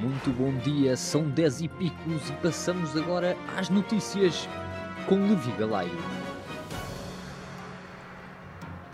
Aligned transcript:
Muito 0.00 0.30
bom 0.30 0.56
dia, 0.58 0.96
são 0.96 1.28
10 1.28 1.62
e 1.62 1.68
picos 1.68 2.30
e 2.30 2.32
passamos 2.34 2.96
agora 2.96 3.36
às 3.56 3.68
notícias 3.68 4.48
com 5.08 5.16
Levi 5.16 5.50
Galaio. 5.58 5.90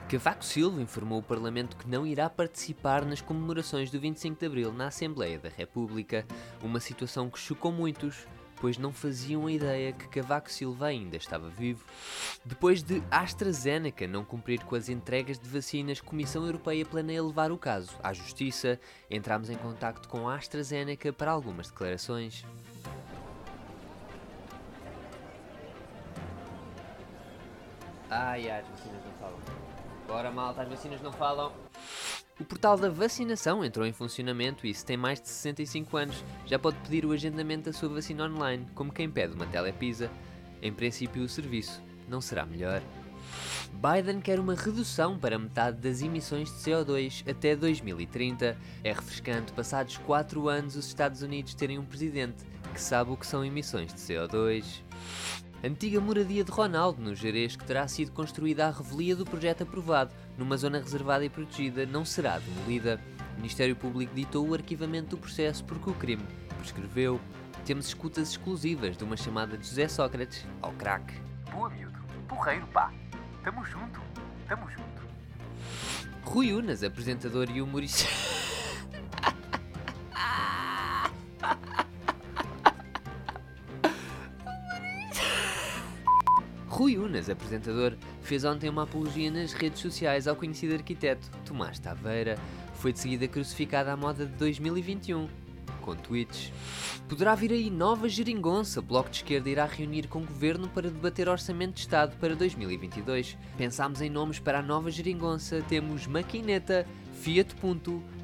Cavaco 0.08 0.42
Silva 0.42 0.80
informou 0.80 1.18
o 1.18 1.22
Parlamento 1.22 1.76
que 1.76 1.86
não 1.86 2.06
irá 2.06 2.30
participar 2.30 3.04
nas 3.04 3.20
comemorações 3.20 3.90
do 3.90 4.00
25 4.00 4.40
de 4.40 4.46
Abril 4.46 4.72
na 4.72 4.86
Assembleia 4.86 5.38
da 5.38 5.50
República, 5.50 6.24
uma 6.62 6.80
situação 6.80 7.28
que 7.28 7.38
chocou 7.38 7.70
muitos, 7.70 8.26
pois 8.64 8.78
não 8.78 8.94
faziam 8.94 9.46
a 9.46 9.52
ideia 9.52 9.92
que 9.92 10.08
Cavaco 10.08 10.50
Silva 10.50 10.86
ainda 10.86 11.18
estava 11.18 11.50
vivo. 11.50 11.84
Depois 12.42 12.82
de 12.82 13.02
AstraZeneca 13.10 14.08
não 14.08 14.24
cumprir 14.24 14.64
com 14.64 14.74
as 14.74 14.88
entregas 14.88 15.38
de 15.38 15.46
vacinas, 15.46 16.00
a 16.00 16.08
Comissão 16.08 16.46
Europeia 16.46 16.82
planeia 16.86 17.22
levar 17.22 17.52
o 17.52 17.58
caso 17.58 17.94
à 18.02 18.14
Justiça. 18.14 18.80
Entramos 19.10 19.50
em 19.50 19.56
contato 19.58 20.08
com 20.08 20.26
a 20.26 20.36
AstraZeneca 20.36 21.12
para 21.12 21.30
algumas 21.30 21.68
declarações. 21.68 22.42
Ai, 28.08 28.50
as 28.50 28.66
vacinas 28.66 29.04
não 29.04 29.12
falam. 29.20 29.38
Bora, 30.08 30.30
malta, 30.30 30.62
as 30.62 30.68
vacinas 30.70 31.02
não 31.02 31.12
falam. 31.12 31.52
O 32.38 32.44
portal 32.44 32.76
da 32.76 32.88
vacinação 32.88 33.64
entrou 33.64 33.86
em 33.86 33.92
funcionamento 33.92 34.66
e 34.66 34.74
se 34.74 34.84
tem 34.84 34.96
mais 34.96 35.20
de 35.20 35.28
65 35.28 35.96
anos 35.96 36.24
já 36.44 36.58
pode 36.58 36.76
pedir 36.78 37.06
o 37.06 37.12
agendamento 37.12 37.70
da 37.70 37.72
sua 37.72 37.88
vacina 37.88 38.24
online, 38.24 38.66
como 38.74 38.92
quem 38.92 39.08
pede 39.08 39.34
uma 39.34 39.46
telepisa. 39.46 40.10
Em 40.60 40.72
princípio, 40.72 41.22
o 41.22 41.28
serviço 41.28 41.80
não 42.08 42.20
será 42.20 42.44
melhor. 42.44 42.82
Biden 43.72 44.20
quer 44.20 44.40
uma 44.40 44.56
redução 44.56 45.16
para 45.16 45.38
metade 45.38 45.78
das 45.78 46.02
emissões 46.02 46.48
de 46.48 46.56
CO2 46.56 47.22
até 47.30 47.54
2030. 47.54 48.58
É 48.82 48.92
refrescante, 48.92 49.52
passados 49.52 49.96
4 49.98 50.48
anos, 50.48 50.74
os 50.74 50.86
Estados 50.86 51.22
Unidos 51.22 51.54
terem 51.54 51.78
um 51.78 51.84
presidente 51.84 52.44
que 52.72 52.80
sabe 52.80 53.12
o 53.12 53.16
que 53.16 53.28
são 53.28 53.44
emissões 53.44 53.94
de 53.94 54.00
CO2. 54.00 54.82
Antiga 55.64 55.98
moradia 55.98 56.44
de 56.44 56.50
Ronaldo, 56.50 57.00
no 57.00 57.14
Jerez, 57.14 57.56
que 57.56 57.64
terá 57.64 57.88
sido 57.88 58.12
construída 58.12 58.66
à 58.66 58.70
revelia 58.70 59.16
do 59.16 59.24
projeto 59.24 59.62
aprovado, 59.62 60.12
numa 60.36 60.58
zona 60.58 60.78
reservada 60.78 61.24
e 61.24 61.30
protegida, 61.30 61.86
não 61.86 62.04
será 62.04 62.38
demolida. 62.38 63.00
O 63.32 63.36
Ministério 63.36 63.74
Público 63.74 64.14
ditou 64.14 64.46
o 64.46 64.52
arquivamento 64.52 65.16
do 65.16 65.16
processo 65.16 65.64
porque 65.64 65.88
o 65.88 65.94
crime 65.94 66.22
prescreveu. 66.58 67.18
Temos 67.64 67.86
escutas 67.86 68.28
exclusivas 68.28 68.94
de 68.94 69.04
uma 69.04 69.16
chamada 69.16 69.56
de 69.56 69.66
José 69.66 69.88
Sócrates 69.88 70.44
ao 70.60 70.70
crack. 70.72 71.14
Boa, 71.50 71.70
miúdo. 71.70 71.98
Porreiro, 72.28 72.66
pá. 72.66 72.92
Tamo 73.42 73.64
junto. 73.64 74.02
Tamo 74.46 74.68
junto. 74.68 75.02
Rui 76.24 76.52
Unas, 76.52 76.84
apresentador 76.84 77.48
e 77.50 77.62
humorista. 77.62 78.04
Rui 86.74 86.98
Unas, 86.98 87.30
apresentador, 87.30 87.94
fez 88.20 88.44
ontem 88.44 88.68
uma 88.68 88.82
apologia 88.82 89.30
nas 89.30 89.52
redes 89.52 89.80
sociais 89.80 90.26
ao 90.26 90.34
conhecido 90.34 90.74
arquiteto 90.74 91.30
Tomás 91.44 91.78
Taveira. 91.78 92.36
Foi 92.74 92.92
de 92.92 92.98
seguida 92.98 93.28
crucificado 93.28 93.90
à 93.90 93.96
moda 93.96 94.26
de 94.26 94.32
2021, 94.32 95.28
com 95.80 95.94
tweets. 95.94 96.52
Poderá 97.08 97.36
vir 97.36 97.52
aí 97.52 97.70
nova 97.70 98.08
geringonça. 98.08 98.82
Bloco 98.82 99.08
de 99.08 99.18
Esquerda 99.18 99.48
irá 99.48 99.66
reunir 99.66 100.08
com 100.08 100.18
o 100.18 100.26
Governo 100.26 100.68
para 100.68 100.90
debater 100.90 101.28
Orçamento 101.28 101.74
de 101.74 101.82
Estado 101.82 102.16
para 102.16 102.34
2022. 102.34 103.38
Pensámos 103.56 104.00
em 104.00 104.10
nomes 104.10 104.40
para 104.40 104.58
a 104.58 104.62
nova 104.62 104.90
geringonça. 104.90 105.62
Temos 105.68 106.08
Maquineta, 106.08 106.84
Fiat 107.22 107.54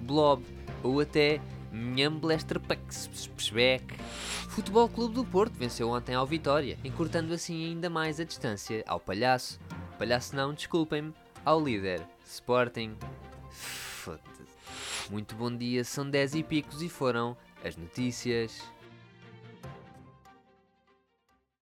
Blob 0.02 0.42
ou 0.82 0.98
até 0.98 1.40
Nhamblesterpaxbeck. 1.72 3.94
Futebol 4.60 4.90
Clube 4.90 5.14
do 5.14 5.24
Porto 5.24 5.54
venceu 5.54 5.88
ontem 5.88 6.14
ao 6.14 6.26
Vitória, 6.26 6.78
encurtando 6.84 7.32
assim 7.32 7.64
ainda 7.64 7.88
mais 7.88 8.20
a 8.20 8.24
distância 8.24 8.84
ao 8.86 9.00
Palhaço. 9.00 9.58
Palhaço 9.98 10.36
não, 10.36 10.52
desculpem-me, 10.52 11.14
ao 11.46 11.64
líder, 11.64 12.06
Sporting. 12.26 12.94
Foda-se. 13.48 14.44
Muito 15.10 15.34
bom 15.34 15.50
dia, 15.50 15.82
são 15.82 16.08
10 16.08 16.34
e 16.34 16.42
picos 16.42 16.82
e 16.82 16.90
foram 16.90 17.34
as 17.64 17.74
notícias. 17.74 18.60